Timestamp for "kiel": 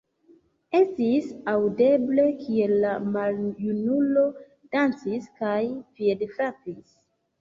2.39-2.73